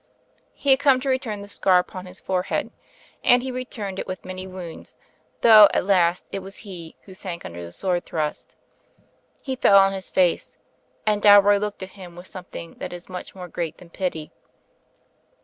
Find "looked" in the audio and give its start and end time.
11.59-11.83